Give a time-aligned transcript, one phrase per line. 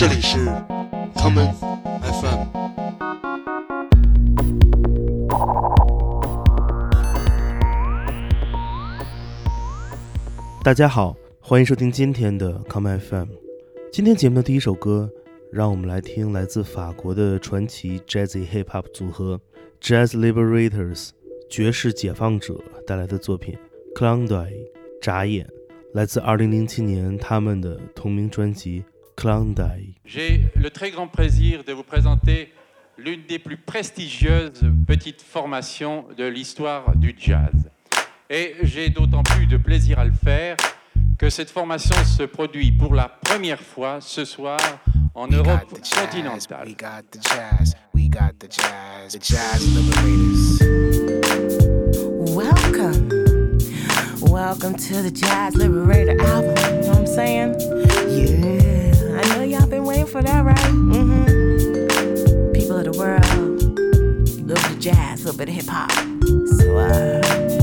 [0.00, 0.38] 这里是
[1.14, 1.52] common
[2.00, 2.46] FM。
[10.64, 13.28] 大家好，欢迎收听今天的 common FM。
[13.92, 15.10] 今天节目的第一首歌，
[15.52, 19.38] 让我们来听来自法国的传奇 Jazzy Hip Hop 组合
[19.82, 21.10] Jazz Liberators
[21.50, 23.54] 爵士解放者带来的作品
[24.00, 24.48] 《Clown Day》
[25.02, 25.46] 眨眼。
[25.92, 28.80] 来自2007年他们的同名专辑
[29.24, 32.52] 《Day》。J'ai le très grand plaisir de vous présenter
[32.96, 37.70] l'une des plus prestigieuses petites formations de l'histoire du jazz.
[38.30, 40.56] Et j'ai d'autant plus de plaisir à le faire
[41.18, 44.58] que cette formation se produit pour la première fois ce soir
[45.14, 46.66] en We Europe got the jazz, continentale.
[46.66, 47.74] We got the jazz.
[47.92, 49.12] We got the jazz.
[49.12, 50.60] The jazz liberators.
[52.34, 53.08] Welcome.
[54.22, 56.54] Welcome to the Jazz Liberator album.
[56.56, 57.56] You know what I'm saying?
[58.08, 58.59] Yeah.
[59.70, 60.56] Been waiting for that, right?
[60.58, 62.52] Mm-hmm.
[62.52, 65.92] People of the world, a little bit of jazz, a little bit of hip hop.
[66.58, 67.59] So, uh,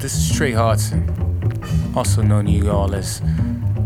[0.00, 3.20] This is Tre Hardson, also known to you all as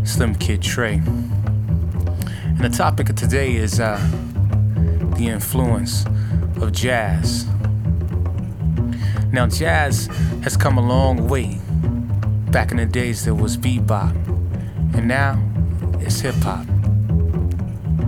[0.04, 0.94] Slim Kid Tre.
[0.94, 3.98] And the topic of today is uh,
[5.16, 6.06] the influence
[6.60, 7.48] of jazz
[9.32, 10.06] Now, jazz
[10.44, 11.58] has come a long way.
[12.52, 14.14] Back in the days, there was bebop,
[14.94, 15.42] and now
[15.98, 16.64] it's hip hop.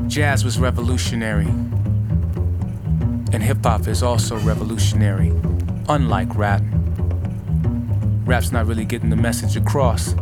[0.07, 1.49] Jazz was revolutionary,
[3.33, 5.33] and hip hop is also revolutionary,
[5.89, 6.63] unlike rap.
[8.27, 10.17] Rap's not really getting the message across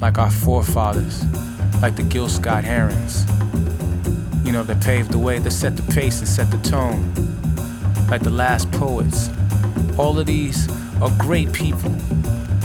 [0.00, 1.24] like our forefathers,
[1.82, 3.24] like the Gil Scott Herons.
[4.46, 7.12] You know, they paved the way, they set the pace and set the tone,
[8.08, 9.30] like the last poets.
[9.98, 10.68] All of these
[11.02, 11.90] are great people,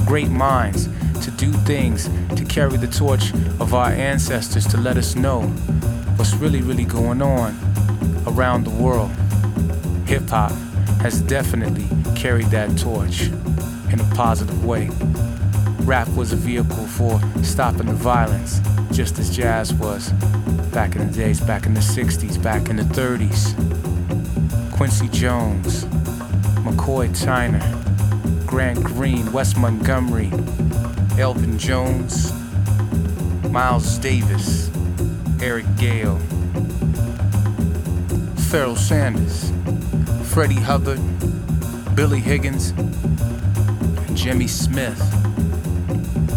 [0.05, 0.87] great minds
[1.25, 5.41] to do things, to carry the torch of our ancestors to let us know
[6.15, 7.57] what's really, really going on
[8.27, 9.09] around the world.
[10.07, 10.51] Hip hop
[11.01, 13.31] has definitely carried that torch
[13.91, 14.89] in a positive way.
[15.81, 20.11] Rap was a vehicle for stopping the violence, just as jazz was
[20.71, 23.55] back in the days, back in the 60s, back in the 30s.
[24.71, 25.85] Quincy Jones,
[26.63, 27.65] McCoy Tyner,
[28.45, 30.31] Grant Green, Wes Montgomery,
[31.17, 32.31] Elvin Jones,
[33.49, 34.69] Miles Davis,
[35.41, 36.19] Eric Gale,
[38.49, 39.51] Pharoah Sanders,
[40.23, 41.01] Freddie Hubbard,
[41.95, 42.73] Billy Higgins,
[44.19, 44.99] Jimmy Smith,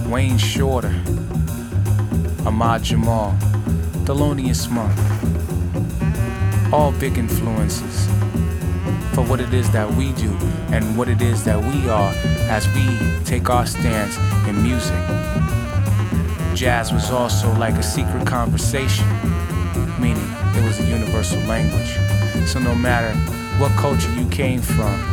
[0.07, 0.95] Wayne Shorter,
[2.47, 3.33] Ahmad Jamal,
[4.05, 4.97] Thelonious Monk.
[6.73, 8.07] All big influences
[9.17, 10.31] for what it is that we do
[10.71, 12.13] and what it is that we are
[12.49, 14.17] as we take our stance
[14.49, 14.95] in music.
[16.55, 19.09] Jazz was also like a secret conversation,
[20.01, 21.99] meaning it was a universal language.
[22.49, 23.13] So no matter
[23.59, 25.12] what culture you came from,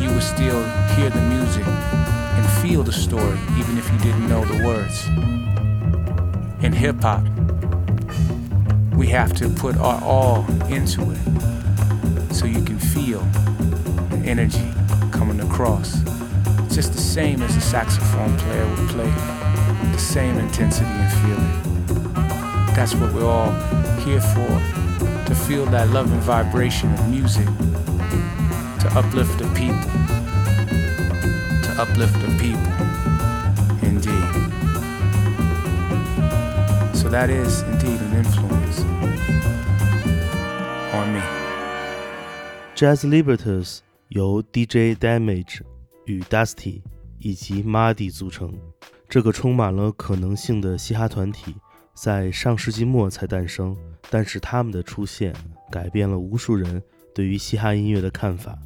[0.00, 0.62] you would still
[0.94, 5.06] hear the music and feel the story, even if you didn't know the words.
[6.64, 7.22] In hip hop,
[8.96, 13.20] we have to put our all into it so you can feel
[14.10, 14.72] the energy
[15.12, 16.00] coming across.
[16.74, 19.10] Just the same as a saxophone player would play,
[19.92, 22.74] the same intensity and feeling.
[22.74, 23.52] That's what we're all
[24.00, 24.48] here for,
[25.26, 27.46] to feel that loving vibration of music,
[28.84, 29.90] to uplift the people,
[31.62, 32.72] to uplift the people,
[33.82, 34.30] indeed.
[36.94, 38.80] So that is indeed an influence
[40.92, 41.22] on me.
[42.74, 43.78] Jazz Liberties,
[44.08, 45.62] 由 DJ Damage
[46.04, 46.82] 与 Dusty
[47.18, 48.52] 以及 Muddy 组成。
[49.08, 51.54] 这个充满了可能性的嘻哈团体
[51.94, 53.74] 在上世纪末才诞生，
[54.10, 55.32] 但是他们的出现
[55.70, 56.82] 改变了无数人
[57.14, 58.58] 对于嘻哈音乐的看法。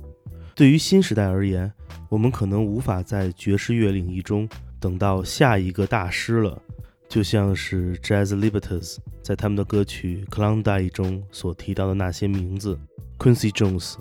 [0.59, 1.73] 对于新时代而言，
[2.09, 4.49] 我们可能无法在爵士乐领域中
[4.81, 6.61] 等到下一个大师了，
[7.09, 12.77] 就像是 Jazz Liberators 在他们的歌曲《Clin d'oeil》中所提到的那些名字
[13.21, 13.95] ：Quincy Jones、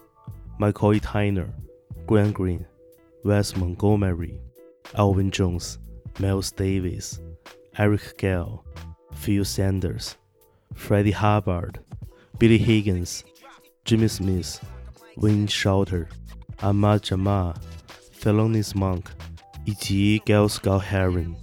[0.58, 1.46] McCoy Tyner、
[2.08, 2.62] Grant Green、
[3.24, 4.40] Wes Montgomery、
[4.96, 5.76] Elvin Jones、
[6.20, 7.20] Miles Davis、
[7.76, 8.62] Eric Gale、
[9.14, 10.14] Phil Sanders、
[10.74, 11.76] Freddie Hubbard、
[12.40, 13.22] Billy Higgins、
[13.86, 14.60] Jimmy Smith、
[15.18, 16.08] Wayne Shorter。
[16.60, 17.54] Ahmad Jamal、
[18.22, 19.04] Thelonious Monk
[19.66, 21.34] 以及 Gil Scott Heron。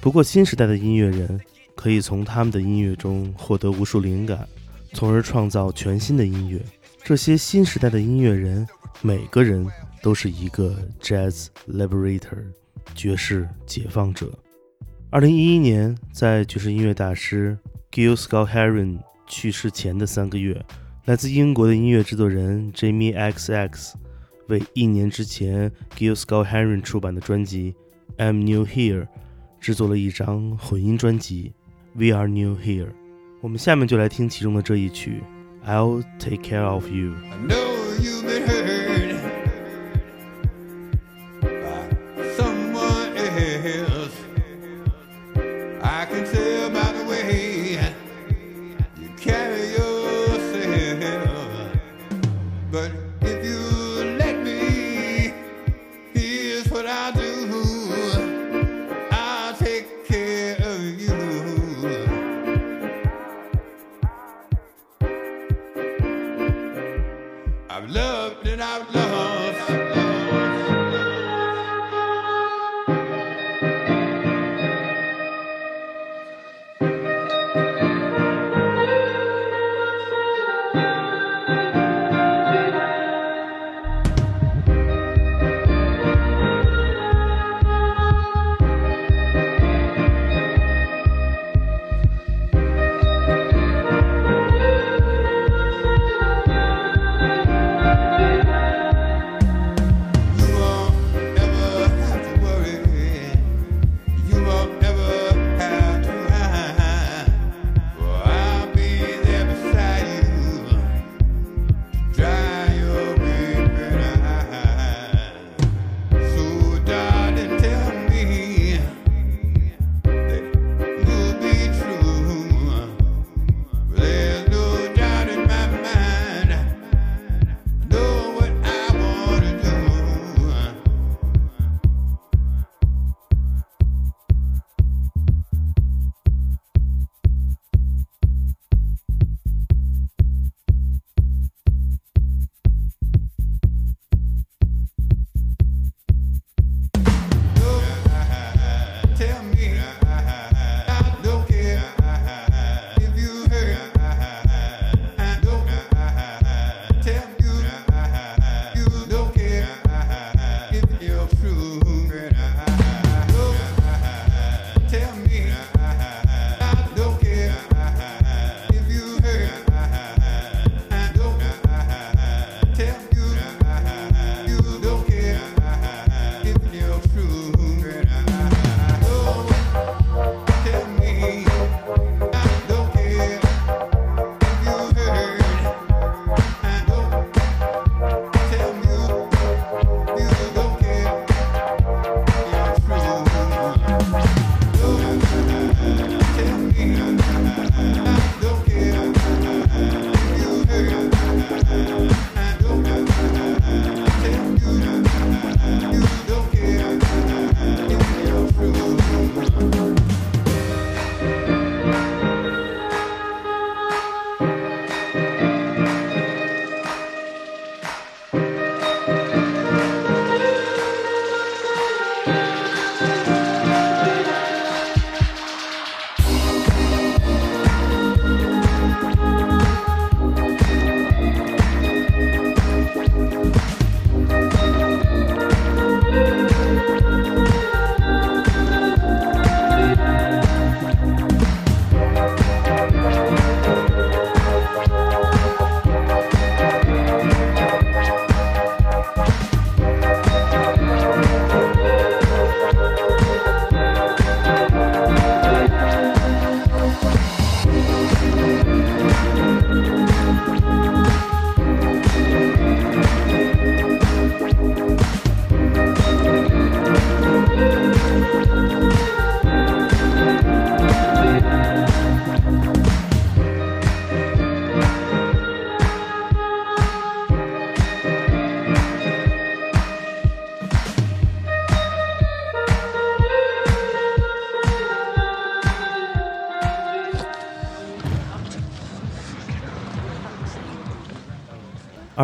[0.00, 1.40] 不过，新时代的音乐人
[1.74, 4.48] 可以从他们的音乐中获得无数灵感，
[4.92, 6.60] 从而创造全新的音乐。
[7.04, 8.66] 这些新时代的音乐人，
[9.00, 9.66] 每个人
[10.02, 12.44] 都是一个 Jazz Liberator，
[12.94, 14.32] 爵士解放者。
[15.10, 17.58] 二零一一年，在爵士音乐大师
[17.90, 20.64] Gil Scott Heron 去世前的三个月，
[21.06, 23.94] 来自英国的音乐制作人 Jamie XX
[24.48, 27.74] 为一年之前 Gil Scott Heron 出版的专辑
[28.22, 29.02] 《I'm New Here》
[29.60, 31.52] 制作了一张混音专辑
[31.98, 32.86] 《We Are New Here》。
[33.40, 35.22] 我们下面就来听其中的这一曲
[35.68, 37.12] 《I'll Take Care of You》。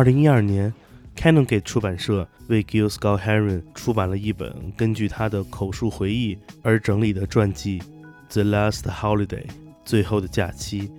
[0.05, 0.71] 二零一二年
[1.15, 7.79] ，Canongate 出版社为 Gil Scott Heron 出版了一本根据他的口述回忆而整理的传记
[8.29, 9.25] 《The Last Holiday》
[9.83, 10.91] 最后的假期。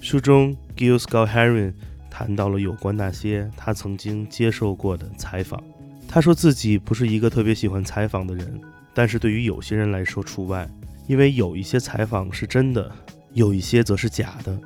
[0.00, 1.74] 书中，Gil Scott Heron
[2.08, 5.62] 谈到了有关那些他曾经接受过的采访。
[6.08, 8.58] 他说自己不是一个特别喜欢采访的人，
[8.94, 10.66] 但是对于有些人来说除外，
[11.06, 12.90] 因为有一些采访是真的，
[13.34, 14.58] 有一些则是假的。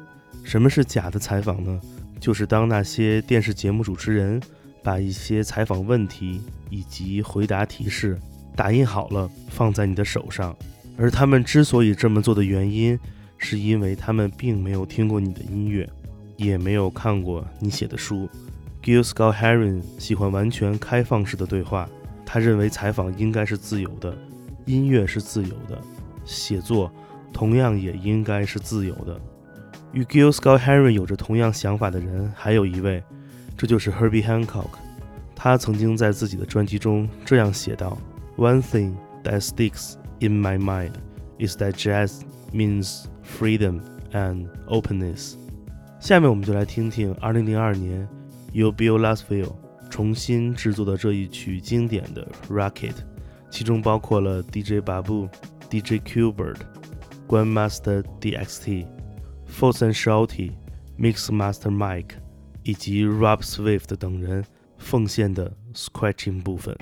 [0.44, 1.80] 什么是假的采访呢？
[2.20, 4.40] 就是当那些电视节目主持人
[4.82, 8.18] 把一些采访问题以及回答提示
[8.56, 10.56] 打印好了放在你的手上，
[10.96, 12.98] 而他们之所以这么做的原因，
[13.36, 15.88] 是因为他们并没有听过你的音乐，
[16.36, 18.28] 也没有看过你写的书。
[18.82, 21.88] Gil Scott Heron 喜欢完全开放式的对话，
[22.24, 24.16] 他认为采访应该是自由的，
[24.66, 25.80] 音乐是自由的，
[26.24, 26.90] 写作
[27.32, 29.20] 同样也应该是自由的。
[29.92, 33.02] 与 Gil Scott Heron 有着同样想法的人还有一位，
[33.56, 34.70] 这就是 Herbie Hancock。
[35.34, 37.96] 他曾经在自己的专辑中这样写道
[38.36, 40.92] ：“One thing that sticks in my mind
[41.38, 42.20] is that jazz
[42.52, 43.80] means freedom
[44.12, 45.34] and openness。”
[46.00, 48.08] 下面我们就来听听2002年
[48.52, 49.54] 由 Bill Laswell
[49.88, 52.92] 重新制作的这一曲经典的《Rocket》，
[53.50, 55.28] 其中包括了 DJ Babu、
[55.70, 56.58] DJ Qbert、
[57.26, 58.86] Grandmaster DXT。
[59.48, 60.52] Folson Shorty、
[60.98, 62.16] Mix Master Mike，
[62.62, 64.44] 以及 Rob Swift 等人
[64.78, 66.76] 奉献的 Scratching 部分。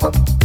[0.00, 0.37] Thank you.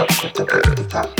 [0.00, 1.19] Doctor Capital.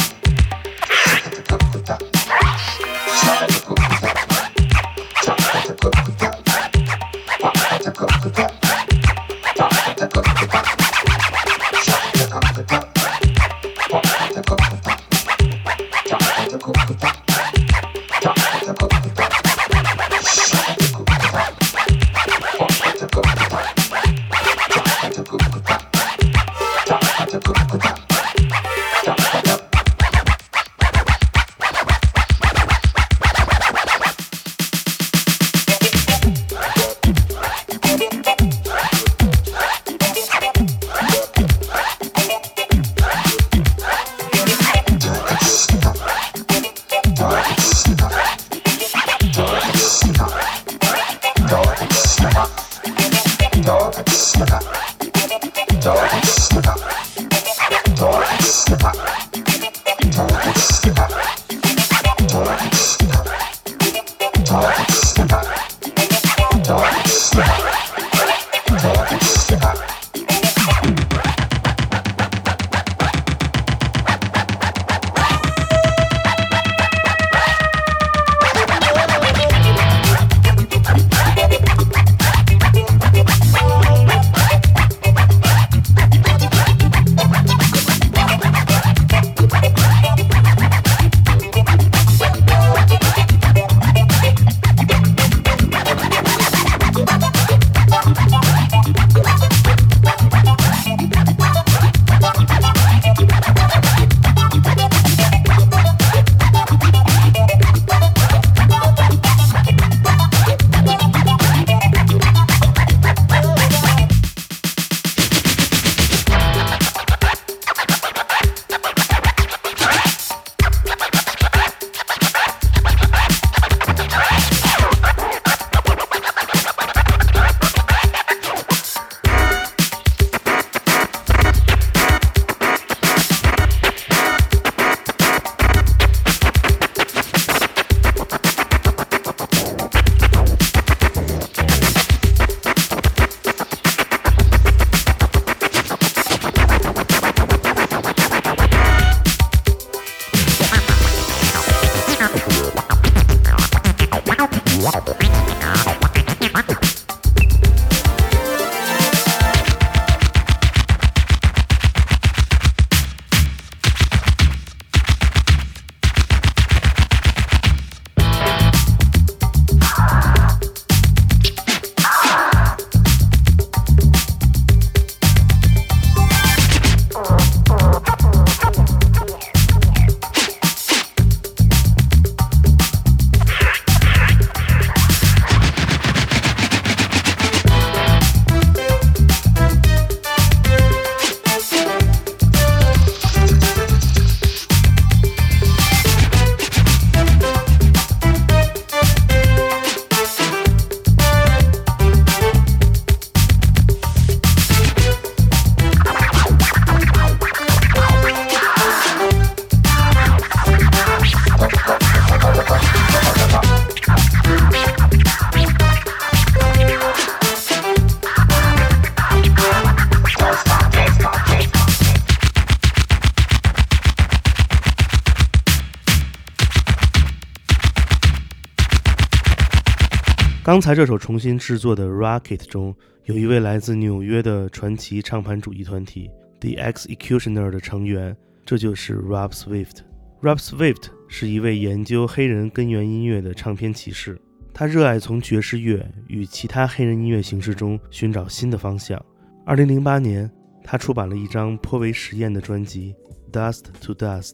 [230.80, 239.98] 刚才这首重新制作的《Rocket》中，有一位来自纽约的传奇唱盘主义团体 The Executioner 的成员，这就是 Rob Swift。
[240.40, 244.40] Rob Swift 是一位研究黑人根源音乐的唱片骑士，
[244.72, 249.22] 他热爱从爵士乐与其他黑人音乐形式中寻找新的方向。
[249.66, 250.50] 2008年，
[250.82, 253.14] 他出版了一张颇为实验的专辑
[253.52, 254.52] 《Dust to Dust》，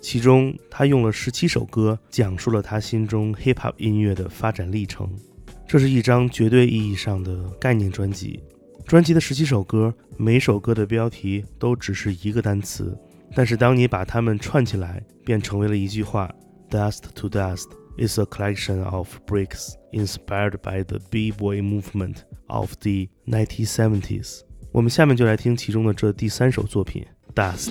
[0.00, 5.10] 其中他用了17首歌讲述了他心中 Hip Hop 音乐的发展历程。
[5.66, 8.42] 这是一张绝对意义上的概念专辑。
[8.86, 12.96] 专辑的十七首歌，每首歌的标题都只是一个单词，
[13.34, 16.30] 但是当你把它们串起来，便成为了一句话
[16.68, 22.16] ：Dust to Dust is a collection of bricks inspired by the b-boy movement
[22.48, 24.40] of the 1970s。
[24.70, 27.70] 我们下面就来听其中的这第三首作品《Dust》。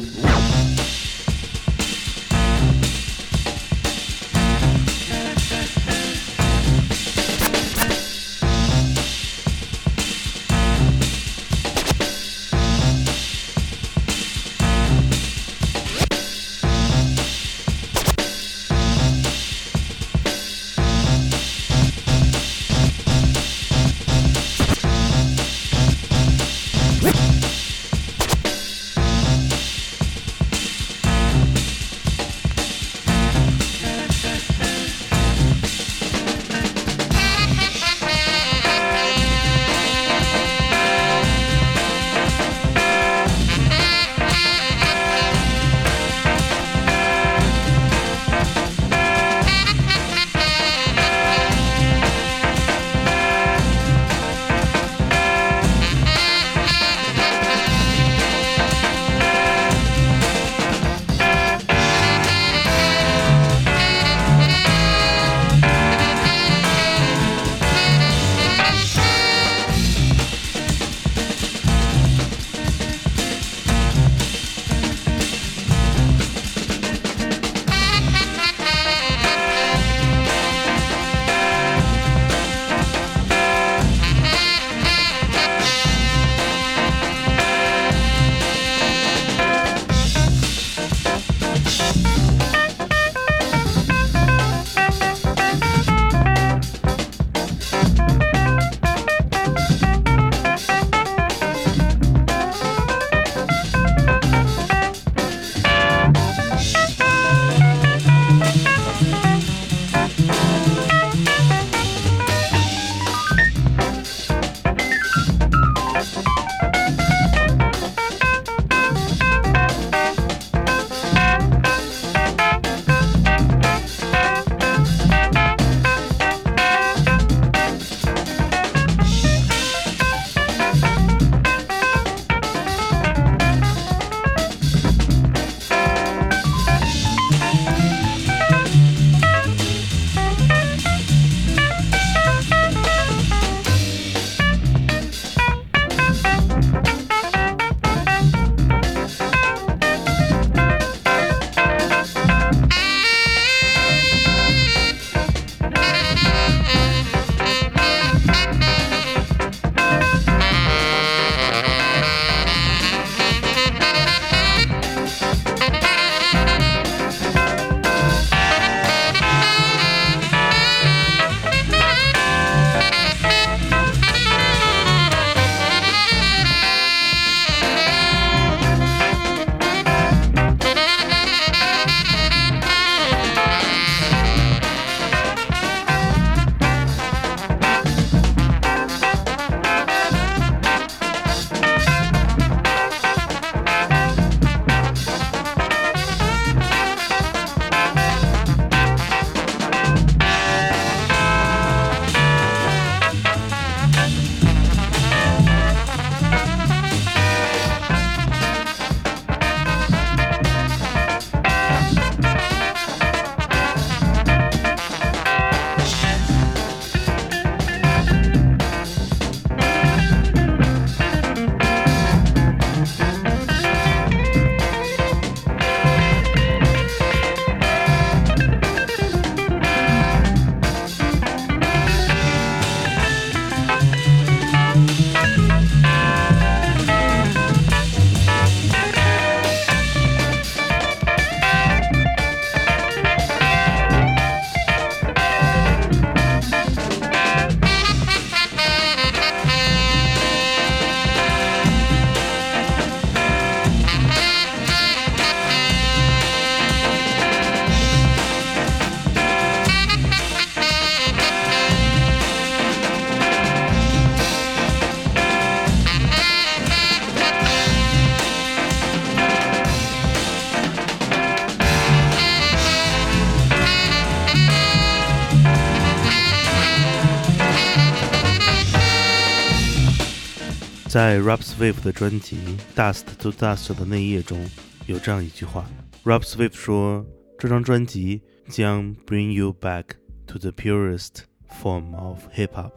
[280.94, 282.38] 在 Rob Swift 的专辑
[282.76, 284.48] 《Dust to Dust》的内页中
[284.86, 285.66] 有这样一句话
[286.04, 287.04] ：Rob Swift 说，
[287.40, 289.86] 这张专辑将 bring you back
[290.28, 292.70] to the purest form of hip hop。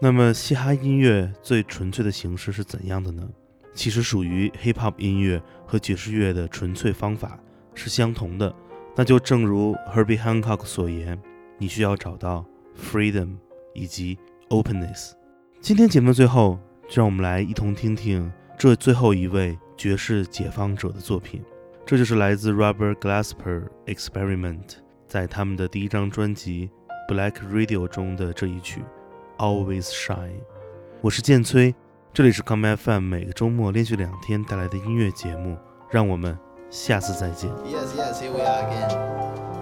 [0.00, 3.28] 那么，嘻哈音乐最纯粹的形式是怎样的呢？
[3.74, 7.36] 其实，属于 hip hop 音乐和爵士乐的纯粹方法
[7.74, 8.54] 是相同的。
[8.94, 11.20] 那就正如 Herbie Hancock 所言，
[11.58, 12.46] 你需要找到
[12.80, 13.36] freedom
[13.74, 14.16] 以及
[14.50, 15.14] openness。
[15.60, 21.42] 今天节目最后，就让我们来一同听听这最后一位爵士解放者的作品。
[21.84, 26.70] 这就是来自 Rubber Glasper Experiment 在他们的第一张专辑
[27.14, 28.82] 《Black Radio》中的这一曲
[29.42, 30.16] 《Always Shine》。
[31.00, 31.74] 我是建崔，
[32.12, 35.56] 这里是 Come FM 每个周末连续两天带来的音乐节目。
[35.88, 36.36] 让我们
[36.68, 37.48] 下次再见。
[37.64, 39.55] Yes, yes, here we are again.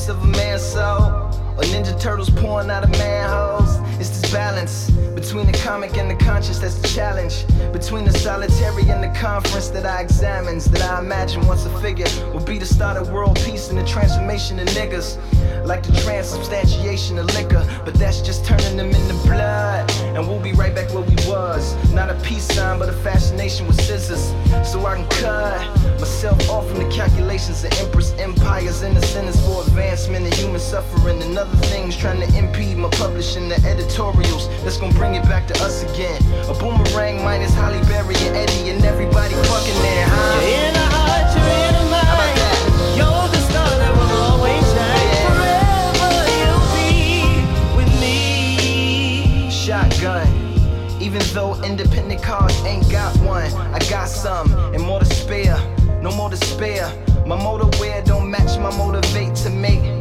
[0.00, 1.30] Depths of a man's soul?
[1.56, 3.78] Or Ninja Turtles pouring out of manholes?
[4.00, 4.90] It's this balance
[5.30, 7.46] between the comic and the conscious that's the challenge.
[7.72, 12.08] Between the solitary and the conference that I examines, that I imagine once a figure
[12.32, 15.18] will be the start of world peace and the transformation of niggas.
[15.64, 19.88] Like the transubstantiation of liquor, but that's just turning them into blood.
[20.16, 21.76] And we'll be right back where we was.
[21.92, 24.34] Not a peace sign, but a fascination with scissors.
[24.68, 29.40] So I can cut myself off from the calculations of empress empires and the sentence
[29.46, 34.48] for advancement and human suffering and other things trying to impede my publishing the editorials
[34.62, 36.20] that's gonna bring it back to us again.
[36.48, 40.40] A boomerang minus Halle Berry and Eddie and everybody fucking there, huh?
[40.40, 42.38] You're in the heart, you're in How about mind.
[42.38, 42.58] that?
[42.96, 45.08] You're the star that will always shine.
[45.12, 45.92] Yeah.
[45.96, 49.50] Forever you'll be with me.
[49.50, 50.28] Shotgun.
[51.00, 55.58] Even though independent cars ain't got one, I got some and more to spare.
[56.02, 56.92] No more despair.
[57.26, 59.99] My motorwear don't match my motivate to make.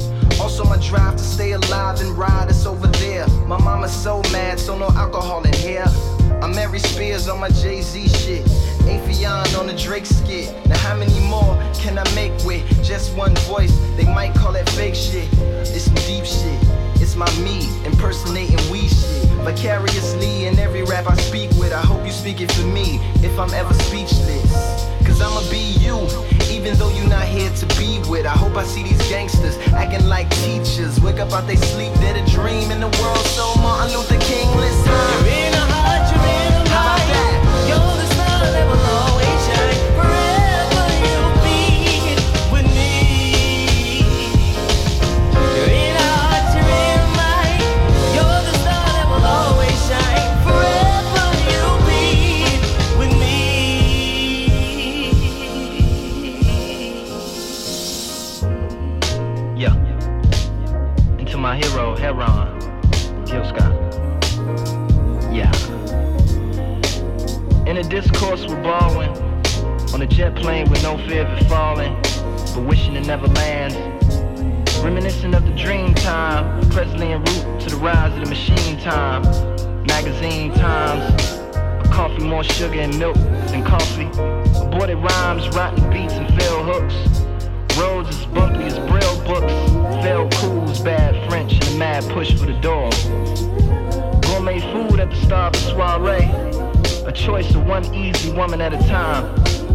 [0.60, 3.26] Also my drive to stay alive and ride is over there.
[3.48, 5.86] My mama's so mad, so no alcohol in here.
[6.42, 8.44] I'm Mary Spears on my Jay-Z shit.
[8.84, 10.54] Afion on the Drake skit.
[10.68, 13.72] Now how many more can I make with just one voice?
[13.96, 15.30] They might call it fake shit.
[15.64, 16.60] It's some deep shit.
[17.02, 19.30] It's my me impersonating we shit.
[19.48, 21.72] Vicariously in every rap I speak with.
[21.72, 24.52] I hope you speak it for me if I'm ever speechless.
[25.08, 25.96] Cause I'ma be you,
[26.60, 28.26] even though you're not here to be with.
[28.26, 31.00] I hope I see these gangsters acting like teachers.
[31.00, 33.26] Wake up out they sleep, they're the dream in the world.
[33.38, 35.49] So Martin Luther King, listen.
[67.80, 69.10] A discourse with Baldwin,
[69.94, 71.94] on a jet plane with no fear of it falling,
[72.54, 73.74] but wishing it never lands.
[74.84, 79.22] Reminiscent of the dream time, Presley en route to the rise of the machine time.
[79.86, 84.10] Magazine times, a coffee more sugar and milk than coffee.
[84.60, 87.78] Aborted rhymes, rotten beats and failed hooks.
[87.78, 89.54] Roads as bumpy as braille books.
[90.04, 92.90] Failed cools, bad French, and a mad push for the door.
[94.24, 96.69] Gourmet food at the start of the soiree.
[97.10, 99.26] A choice of one easy woman at a time.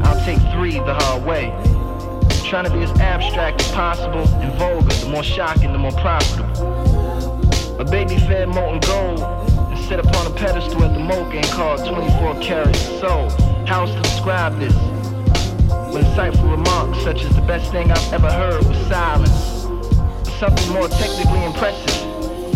[0.05, 1.51] I'll take three the hard way.
[2.49, 4.95] Trying to be as abstract as possible and vulgar.
[4.95, 7.81] The more shocking, the more profitable.
[7.81, 9.19] A baby fed molten gold
[9.73, 13.29] and set upon a pedestal at the MOCA and called 24 karat soul.
[13.67, 14.73] How to describe this?
[15.93, 19.67] With insightful remarks such as the best thing I've ever heard was silence.
[20.39, 22.01] Something more technically impressive.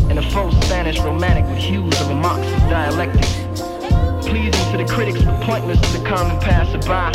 [0.08, 3.47] And a faux Spanish romantic with hues of a Marxist dialectic
[4.27, 7.12] Pleasing to the critics but pointless to the common passerby.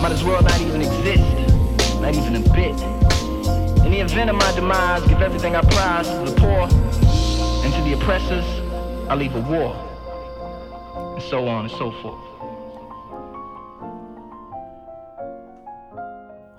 [0.00, 1.24] Might as well not even exist.
[2.00, 2.76] Not even a bit.
[3.84, 6.68] In the event of my demise, give everything I prize to the poor.
[7.64, 8.44] And to the oppressors,
[9.08, 9.74] I leave a war.
[11.14, 12.18] And so on and so forth.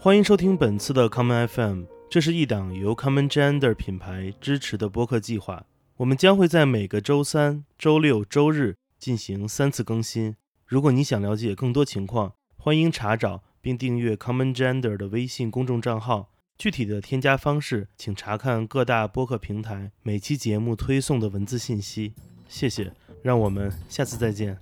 [0.02, 5.63] 欢迎收听本次的 Common FM，这是一档由 Common Gender 品牌支持的播客计划。
[5.97, 10.35] 我们将会在每个周三、周六、周日 进行三次更新。
[10.64, 16.31] 如果你想了解更多情况，欢迎查找并订阅 Common Gender 的微信公众账号。
[16.57, 22.14] 具体的添加方式，请查看各大播客平台每期节目推送的文字信息。
[22.49, 24.59] 谢谢，让我们下次再见。